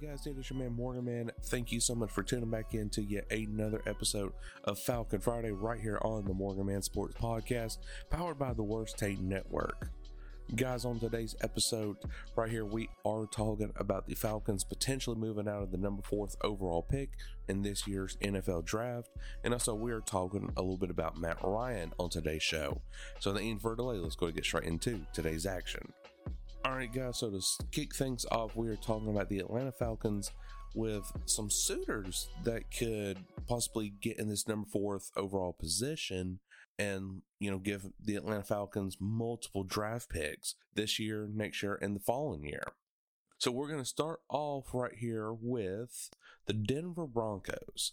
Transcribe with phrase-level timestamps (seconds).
[0.00, 0.26] guys?
[0.26, 1.30] It is your man Morgan Man.
[1.44, 4.32] Thank you so much for tuning back in to yet another episode
[4.64, 8.96] of Falcon Friday right here on the Morgan Man Sports Podcast, powered by the Worst
[8.96, 9.90] Take Network.
[10.56, 11.98] Guys, on today's episode,
[12.34, 16.34] right here, we are talking about the Falcons potentially moving out of the number fourth
[16.42, 17.10] overall pick
[17.48, 19.10] in this year's NFL draft.
[19.44, 22.80] And also, we are talking a little bit about Matt Ryan on today's show.
[23.18, 25.92] So, the end for delay, let's go get straight into today's action.
[26.62, 27.18] All right, guys.
[27.18, 27.40] So to
[27.72, 30.30] kick things off, we are talking about the Atlanta Falcons
[30.74, 36.38] with some suitors that could possibly get in this number fourth overall position
[36.78, 41.96] and you know give the Atlanta Falcons multiple draft picks this year, next year, and
[41.96, 42.72] the following year.
[43.38, 46.10] So we're going to start off right here with
[46.46, 47.92] the Denver Broncos.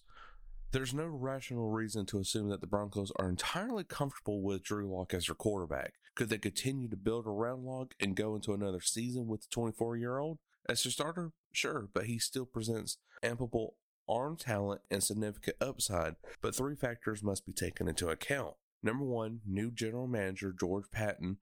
[0.74, 5.14] There's no rational reason to assume that the Broncos are entirely comfortable with Drew Lock
[5.14, 5.94] as their quarterback.
[6.18, 9.98] Could they continue to build around Lock and go into another season with the 24
[9.98, 11.32] year old as their starter?
[11.52, 13.76] Sure, but he still presents ample
[14.10, 16.16] arm talent and significant upside.
[16.42, 18.56] But three factors must be taken into account.
[18.82, 21.38] Number one, new general manager George Paton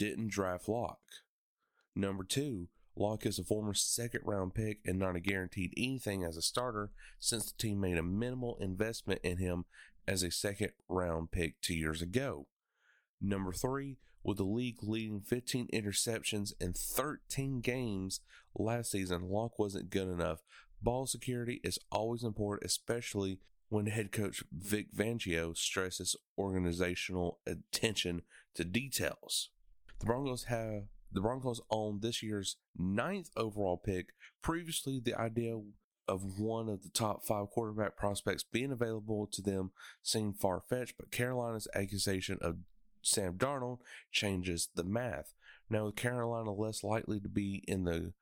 [0.00, 0.98] didn't draft Lock.
[1.94, 2.66] Number two,
[2.96, 6.90] Lock is a former second round pick and not a guaranteed anything as a starter
[7.20, 9.64] since the team made a minimal investment in him
[10.08, 12.48] as a second round pick two years ago.
[13.22, 18.20] Number three, with the league leading 15 interceptions in 13 games
[18.54, 20.40] last season, Lock wasn't good enough.
[20.82, 28.22] Ball security is always important, especially when head coach Vic Fangio stresses organizational attention
[28.54, 29.50] to details.
[30.00, 34.08] The Broncos have the Broncos own this year's ninth overall pick.
[34.42, 35.60] Previously, the idea
[36.08, 39.70] of one of the top five quarterback prospects being available to them
[40.02, 42.56] seemed far fetched, but Carolina's accusation of
[43.02, 43.78] Sam Darnold
[44.10, 45.34] changes the math.
[45.68, 48.12] Now, with Carolina less likely to be in the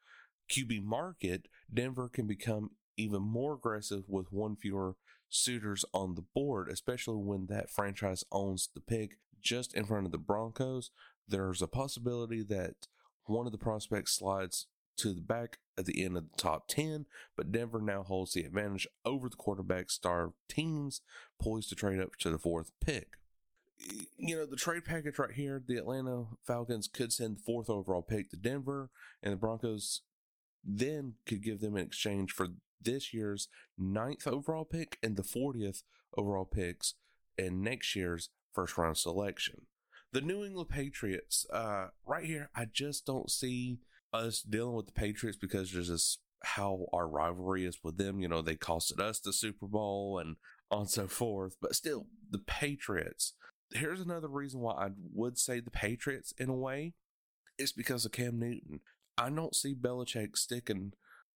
[0.51, 4.97] QB market, Denver can become even more aggressive with one fewer
[5.29, 10.13] suitors on the board, especially when that franchise owns the pick just in front of
[10.13, 10.91] the Broncos.
[11.27, 12.89] There's a possibility that
[13.25, 14.67] one of the prospects slides
[14.97, 18.43] to the back at the end of the top 10, but Denver now holds the
[18.43, 21.01] advantage over the quarterback star teams
[21.41, 23.20] poised to trade up to the fourth pick.
[24.17, 28.03] You know, the trade package right here, the Atlanta Falcons could send the fourth overall
[28.03, 28.91] pick to Denver,
[29.23, 30.03] and the Broncos
[30.63, 32.49] then could give them in exchange for
[32.83, 33.49] this year's
[33.79, 35.83] ninth overall pick and the 40th
[36.17, 36.95] overall picks
[37.39, 39.63] and next year's first round selection.
[40.13, 43.79] The New England Patriots, uh, right here, I just don't see
[44.13, 48.21] us dealing with the Patriots because there's just how our rivalry is with them.
[48.21, 50.37] You know, they costed us the Super Bowl and
[50.71, 51.57] on so forth.
[51.61, 53.35] But still, the Patriots.
[53.73, 56.95] Here's another reason why I would say the Patriots in a way.
[57.59, 58.81] It's because of Cam Newton.
[59.17, 60.93] I don't see Belichick sticking.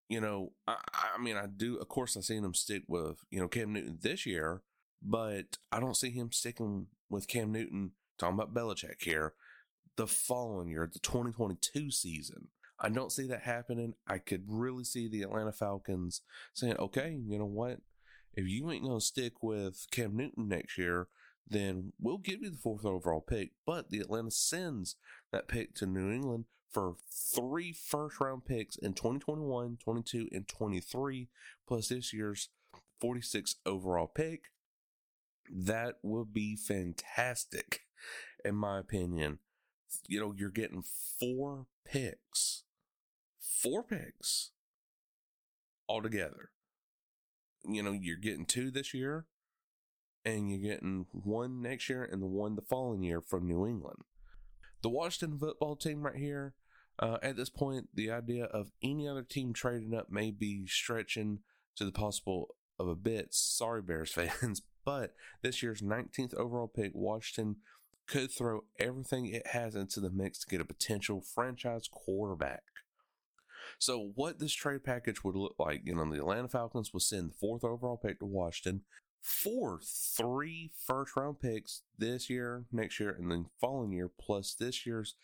[0.09, 0.77] You know, I,
[1.17, 1.77] I mean, I do.
[1.77, 4.63] Of course, I've seen him stick with you know Cam Newton this year,
[5.03, 7.93] but I don't see him sticking with Cam Newton.
[8.19, 9.35] Talking about Belichick here,
[9.97, 12.49] the following year, the 2022 season.
[12.79, 13.95] I don't see that happening.
[14.07, 16.23] I could really see the Atlanta Falcons
[16.53, 17.79] saying, okay, you know what?
[18.35, 21.09] If you ain't to stick with Cam Newton next year,
[21.47, 23.53] then we'll give you the fourth overall pick.
[23.67, 24.97] But the Atlanta sends
[25.33, 31.29] that pick to New England for three first round picks in 2021, 22, and 23,
[31.67, 32.49] plus this year's
[33.01, 34.47] 46 overall pick.
[35.51, 37.83] That would be fantastic,
[38.45, 39.39] in my opinion.
[40.09, 40.83] You know, you're getting
[41.21, 42.65] four picks,
[43.39, 44.51] four picks
[45.89, 46.51] altogether.
[47.67, 49.27] You know, you're getting two this year,
[50.25, 54.01] and you're getting one next year and the one the following year from New England.
[54.83, 56.55] The Washington football team, right here,
[56.99, 61.41] uh, at this point, the idea of any other team trading up may be stretching
[61.77, 63.29] to the possible of a bit.
[63.33, 67.57] Sorry, Bears fans, but this year's 19th overall pick, Washington
[68.07, 72.63] could throw everything it has into the mix to get a potential franchise quarterback.
[73.79, 77.31] So, what this trade package would look like, you know, the Atlanta Falcons will send
[77.31, 78.83] the fourth overall pick to Washington
[79.25, 84.85] for three first round picks this year, next year, and then following year, plus this
[84.85, 85.15] year's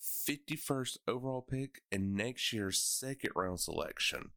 [0.00, 4.30] 51st overall pick and next year's second round selection.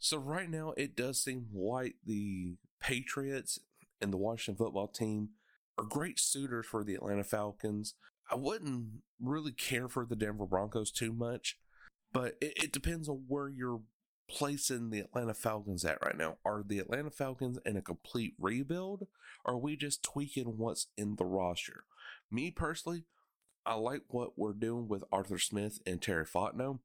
[0.00, 3.60] So right now it does seem like the Patriots
[4.00, 5.30] and the Washington football team
[5.78, 7.94] are great suitors for the Atlanta Falcons.
[8.28, 11.58] I wouldn't really care for the Denver Broncos too much,
[12.12, 13.82] but it, it depends on where you're
[14.28, 16.38] placing the Atlanta Falcons at right now.
[16.44, 19.06] Are the Atlanta Falcons in a complete rebuild?
[19.44, 21.84] Or are we just tweaking what's in the roster?
[22.30, 23.04] Me personally,
[23.66, 26.80] I like what we're doing with Arthur Smith and Terry Fontenot.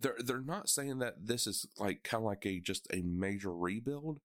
[0.00, 3.52] They're they're not saying that this is like kind of like a just a major
[3.52, 4.20] rebuild.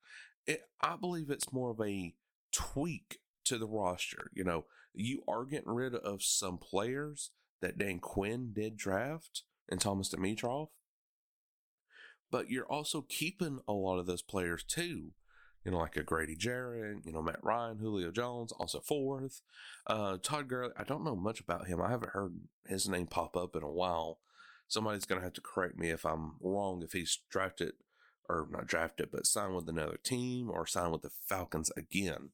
[0.45, 2.13] It, I believe it's more of a
[2.51, 4.29] tweak to the roster.
[4.33, 7.31] You know, you are getting rid of some players
[7.61, 10.67] that Dan Quinn did draft and Thomas Dimitroff,
[12.33, 15.13] but you're also keeping a lot of those players too
[15.63, 19.41] you know, like a Grady Jarrett, you know, Matt Ryan, Julio Jones, also fourth.
[19.87, 21.81] Uh, Todd Gurley, I don't know much about him.
[21.81, 22.33] I haven't heard
[22.67, 24.19] his name pop up in a while.
[24.67, 27.73] Somebody's going to have to correct me if I'm wrong, if he's drafted
[28.27, 32.31] or not drafted, but signed with another team or signed with the Falcons again.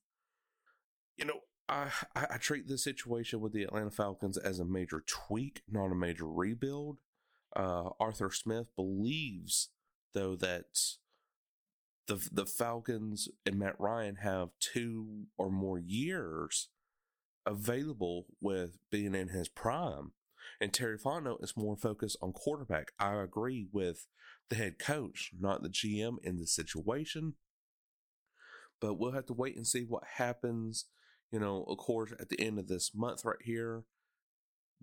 [1.15, 5.61] You know, I, I, treat this situation with the Atlanta Falcons as a major tweak,
[5.69, 6.97] not a major rebuild.
[7.55, 9.69] Uh, Arthur Smith believes,
[10.13, 10.65] though, that
[12.07, 16.69] the the Falcons and Matt Ryan have two or more years
[17.45, 20.11] available with being in his prime.
[20.61, 22.91] And Terry Fontenot is more focused on quarterback.
[22.99, 24.07] I agree with
[24.49, 27.35] the head coach, not the GM in the situation.
[28.81, 30.85] But we'll have to wait and see what happens.
[31.31, 33.83] You know, of course, at the end of this month right here,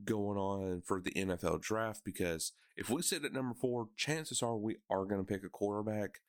[0.05, 2.03] going on for the NFL draft.
[2.05, 5.49] Because if we sit at number four, chances are we are going to pick a
[5.49, 6.21] quarterback.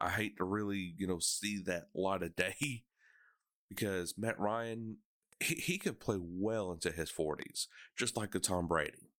[0.00, 2.84] I hate to really, you know, see that light of day
[3.68, 4.98] because Matt Ryan,
[5.40, 7.66] he, he could play well into his 40s,
[7.96, 9.10] just like a Tom Brady.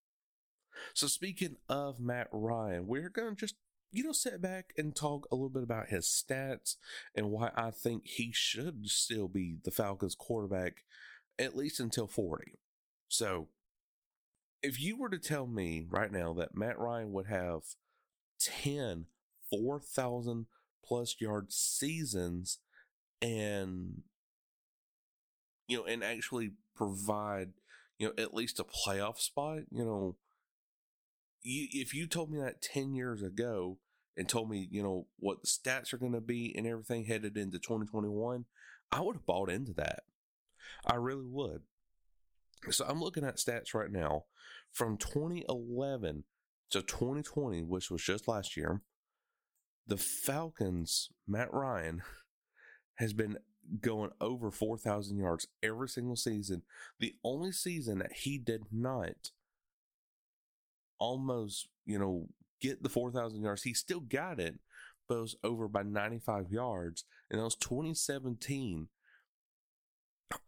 [0.94, 3.54] So, speaking of Matt Ryan, we're going to just,
[3.92, 6.76] you know, sit back and talk a little bit about his stats
[7.14, 10.84] and why I think he should still be the Falcons quarterback
[11.38, 12.58] at least until 40.
[13.08, 13.48] So,
[14.66, 17.60] if you were to tell me right now that Matt Ryan would have
[18.40, 19.06] 10
[19.48, 20.46] 4,000
[20.84, 22.58] plus yard seasons
[23.22, 24.02] and
[25.68, 27.50] you know and actually provide
[27.98, 30.16] you know at least a playoff spot you know
[31.42, 33.78] you, if you told me that 10 years ago
[34.16, 37.36] and told me you know what the stats are going to be and everything headed
[37.36, 38.44] into 2021
[38.90, 40.00] i would have bought into that.
[40.84, 41.62] I really would
[42.70, 44.24] so i'm looking at stats right now
[44.72, 46.24] from 2011
[46.70, 48.82] to 2020 which was just last year
[49.86, 52.02] the Falcons, Matt Ryan,
[52.96, 53.38] has been
[53.80, 56.62] going over 4,000 yards every single season.
[56.98, 59.30] The only season that he did not
[60.98, 62.28] almost, you know,
[62.60, 64.58] get the 4,000 yards, he still got it,
[65.08, 67.04] but it was over by 95 yards.
[67.30, 68.88] And that was 2017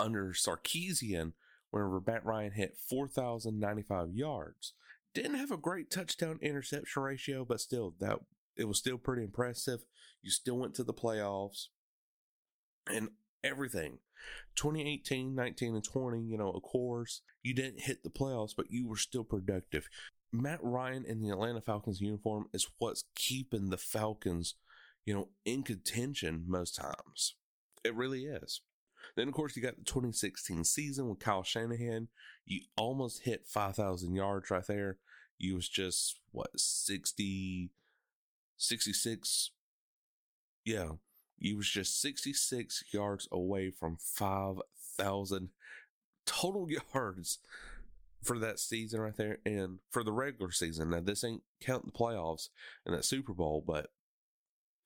[0.00, 1.32] under Sarkisian,
[1.70, 4.72] whenever Matt Ryan hit 4,095 yards.
[5.14, 8.18] Didn't have a great touchdown interception ratio, but still, that
[8.56, 9.84] it was still pretty impressive.
[10.22, 11.68] You still went to the playoffs
[12.88, 13.08] and
[13.42, 13.98] everything.
[14.56, 18.86] 2018, 19, and 20, you know, of course, you didn't hit the playoffs, but you
[18.86, 19.88] were still productive.
[20.32, 24.56] Matt Ryan in the Atlanta Falcons uniform is what's keeping the Falcons,
[25.04, 27.36] you know, in contention most times.
[27.84, 28.60] It really is.
[29.18, 32.06] Then, of course, you got the 2016 season with Kyle Shanahan.
[32.46, 34.98] You almost hit 5,000 yards right there.
[35.38, 37.70] You was just, what, 60,
[38.56, 39.50] 66.
[40.64, 40.90] Yeah,
[41.36, 45.48] You was just 66 yards away from 5,000
[46.24, 47.38] total yards
[48.22, 50.90] for that season right there and for the regular season.
[50.90, 52.50] Now, this ain't counting the playoffs
[52.86, 53.90] and that Super Bowl, but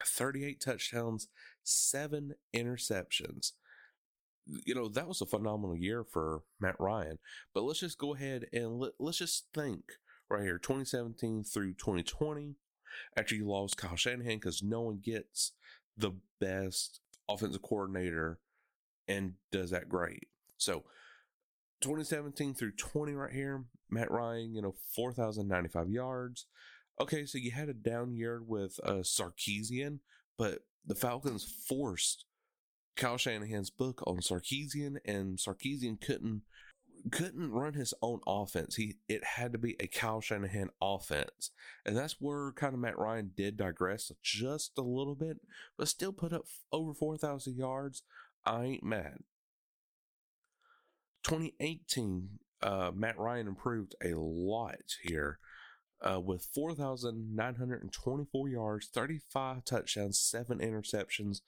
[0.03, 1.29] 38 touchdowns,
[1.63, 3.53] seven interceptions.
[4.47, 7.19] You know, that was a phenomenal year for Matt Ryan.
[7.55, 9.83] But let's just go ahead and let, let's just think
[10.29, 12.57] right here 2017 through 2020
[13.17, 15.53] after you lost Kyle Shanahan because no one gets
[15.97, 18.39] the best offensive coordinator
[19.09, 20.29] and does that great.
[20.57, 20.85] So
[21.81, 26.47] 2017 through 20 right here, Matt Ryan, you know, 4,095 yards.
[27.01, 29.99] Okay, so you had a down year with uh, Sarkisian,
[30.39, 32.27] but the Falcons forced
[32.97, 36.43] Kyle Shanahan's book on Sarkisian, and Sarkisian couldn't
[37.11, 38.77] couldn't run his own offense.
[38.77, 41.51] He it had to be a Kyle Shanahan offense.
[41.85, 45.39] And that's where kind of Matt Ryan did digress just a little bit,
[45.77, 48.03] but still put up over 4,000 yards.
[48.45, 49.19] I ain't mad.
[51.25, 55.39] 2018 uh, Matt Ryan improved a lot here
[56.01, 61.41] uh, with 4,924 yards, 35 touchdowns, 7 interceptions,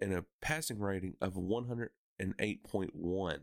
[0.00, 3.38] and a passing rating of 108.1.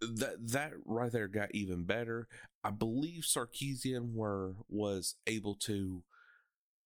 [0.00, 2.28] That that right there got even better.
[2.62, 6.04] I believe Sarkisian were was able to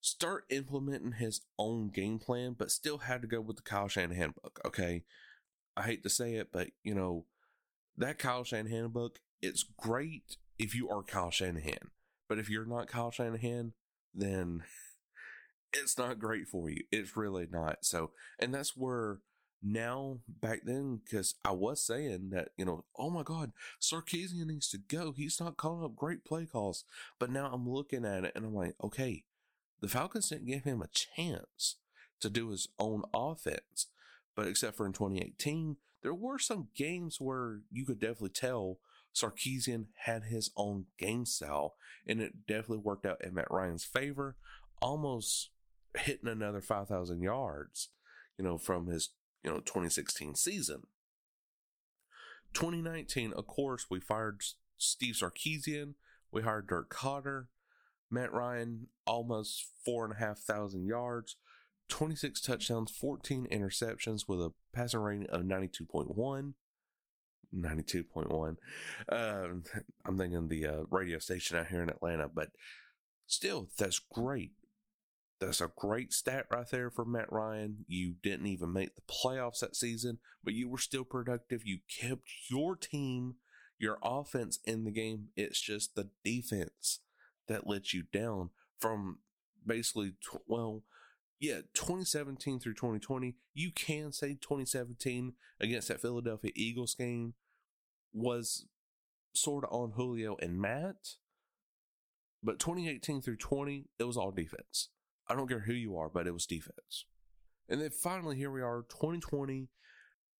[0.00, 4.34] start implementing his own game plan, but still had to go with the Kyle Shanahan
[4.42, 4.60] book.
[4.64, 5.04] Okay,
[5.76, 7.26] I hate to say it, but you know
[7.96, 9.18] that Kyle Shanahan book.
[9.42, 11.90] It's great if you are Kyle Shanahan,
[12.28, 13.74] but if you're not Kyle Shanahan,
[14.14, 14.62] then
[15.72, 16.84] it's not great for you.
[16.90, 17.84] It's really not.
[17.84, 19.18] So, and that's where
[19.62, 24.68] now back then, because I was saying that, you know, oh my God, Sarkisian needs
[24.70, 25.12] to go.
[25.12, 26.84] He's not calling up great play calls.
[27.18, 29.24] But now I'm looking at it and I'm like, okay,
[29.80, 31.76] the Falcons didn't give him a chance
[32.20, 33.86] to do his own offense.
[34.34, 38.78] But except for in 2018, there were some games where you could definitely tell
[39.14, 41.74] Sarkisian had his own game style,
[42.06, 44.36] and it definitely worked out in Matt Ryan's favor,
[44.80, 45.50] almost
[45.96, 47.88] hitting another 5,000 yards,
[48.38, 49.10] you know, from his,
[49.42, 50.82] you know, 2016 season.
[52.54, 54.42] 2019, of course, we fired
[54.76, 55.94] Steve Sarkisian,
[56.30, 57.46] we hired Dirk Koetter.
[58.12, 61.36] Matt Ryan, almost four and a half thousand yards,
[61.88, 66.52] 26 touchdowns, 14 interceptions with a passing rating of 92.1.
[67.54, 68.56] 92.1.
[69.08, 69.62] Um,
[70.04, 72.50] I'm thinking the uh, radio station out here in Atlanta, but
[73.26, 74.52] still, that's great.
[75.42, 77.84] That's a great stat right there for Matt Ryan.
[77.88, 81.66] You didn't even make the playoffs that season, but you were still productive.
[81.66, 83.34] You kept your team,
[83.76, 85.28] your offense in the game.
[85.36, 87.00] It's just the defense
[87.48, 89.18] that let you down from
[89.66, 90.12] basically,
[90.46, 90.84] well,
[91.40, 93.34] yeah, 2017 through 2020.
[93.52, 97.34] You can say 2017 against that Philadelphia Eagles game
[98.12, 98.66] was
[99.34, 101.16] sort of on Julio and Matt,
[102.44, 104.90] but 2018 through 20, it was all defense.
[105.32, 107.06] I don't care who you are, but it was defense.
[107.66, 109.70] And then finally, here we are, 2020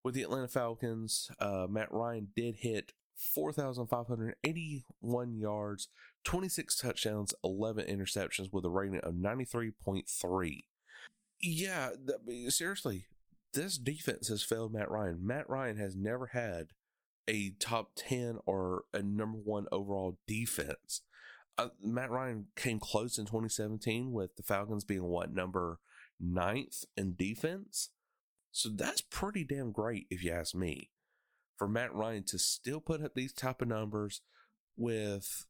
[0.04, 1.30] with the Atlanta Falcons.
[1.40, 5.88] Uh, Matt Ryan did hit 4,581 yards,
[6.24, 10.64] 26 touchdowns, 11 interceptions with a rating of 93.3.
[11.40, 11.88] Yeah,
[12.26, 13.06] th- seriously,
[13.54, 15.26] this defense has failed Matt Ryan.
[15.26, 16.66] Matt Ryan has never had
[17.26, 21.00] a top 10 or a number one overall defense.
[21.58, 25.78] Uh, Matt Ryan came close in 2017 with the Falcons being what number
[26.18, 27.90] ninth in defense.
[28.52, 30.90] So that's pretty damn great if you ask me.
[31.56, 34.22] For Matt Ryan to still put up these type of numbers
[34.76, 35.46] with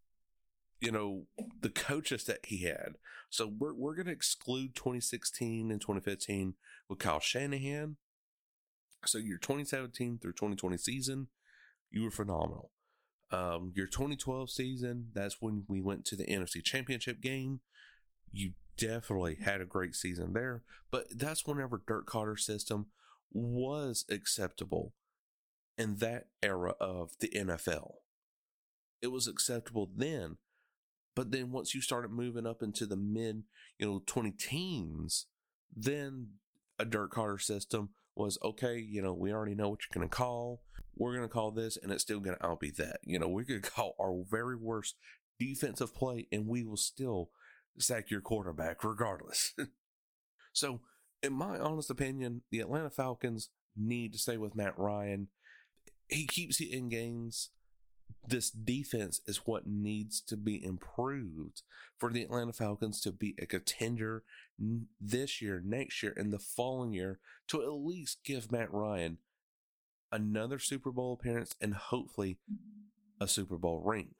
[0.80, 1.26] you know
[1.60, 2.96] the coaches that he had.
[3.30, 6.54] So we're we're going to exclude 2016 and 2015
[6.88, 7.96] with Kyle Shanahan.
[9.06, 11.28] So your 2017 through 2020 season,
[11.90, 12.70] you were phenomenal.
[13.32, 17.60] Um, your 2012 season, that's when we went to the NFC Championship game.
[18.30, 22.86] You definitely had a great season there, but that's whenever Dirk Koetter's system
[23.32, 24.92] was acceptable
[25.78, 27.94] in that era of the NFL.
[29.00, 30.36] It was acceptable then,
[31.16, 33.44] but then once you started moving up into the mid,
[33.78, 35.26] you know, 20 teens,
[35.74, 36.28] then
[36.78, 40.14] a Dirk Koetter system was okay, you know, we already know what you're going to
[40.14, 40.62] call.
[40.94, 42.98] We're going to call this, and it's still going to outbe that.
[43.04, 44.96] You know, going to call our very worst
[45.38, 47.30] defensive play, and we will still
[47.78, 49.54] sack your quarterback regardless.
[50.52, 50.80] so,
[51.22, 55.28] in my honest opinion, the Atlanta Falcons need to stay with Matt Ryan.
[56.08, 57.50] He keeps in games.
[58.26, 61.62] This defense is what needs to be improved
[61.98, 64.24] for the Atlanta Falcons to be a contender
[65.00, 69.18] this year, next year, and the following year to at least give Matt Ryan
[70.10, 72.38] another Super Bowl appearance and hopefully
[73.20, 74.14] a Super Bowl ring.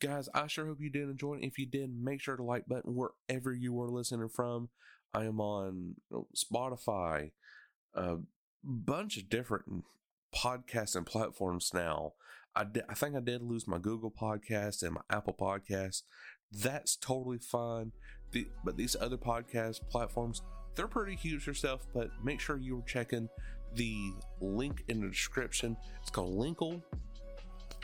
[0.00, 1.44] Guys, I sure hope you did enjoy it.
[1.44, 4.68] If you did, make sure to like button wherever you are listening from.
[5.14, 5.96] I am on
[6.36, 7.30] Spotify,
[7.94, 8.16] a
[8.62, 9.84] bunch of different
[10.34, 12.14] podcasts and platforms now.
[12.56, 16.02] I, di- I think I did lose my Google podcast and my Apple podcast.
[16.52, 17.92] That's totally fine.
[18.30, 20.42] The, but these other podcast platforms,
[20.74, 23.28] they're pretty huge yourself, but make sure you're checking
[23.74, 25.76] the link in the description.
[26.00, 26.82] It's called Linkkle.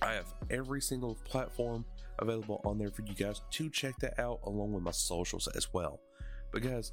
[0.03, 1.85] I have every single platform
[2.19, 5.73] available on there for you guys to check that out, along with my socials as
[5.73, 6.01] well.
[6.53, 6.93] But guys,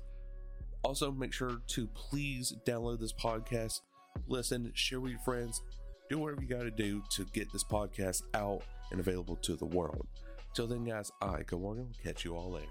[0.83, 3.81] also make sure to please download this podcast,
[4.27, 5.61] listen, share with your friends,
[6.09, 9.65] do whatever you got to do to get this podcast out and available to the
[9.65, 10.07] world.
[10.53, 12.67] Till then, guys, I, Go Morgan, will catch you all later.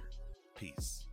[0.59, 1.07] Peace.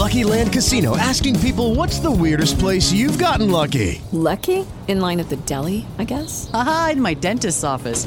[0.00, 4.00] Lucky Land Casino asking people what's the weirdest place you've gotten lucky?
[4.12, 4.66] Lucky?
[4.88, 6.50] In line at the deli, I guess?
[6.54, 8.06] Aha, in my dentist's office.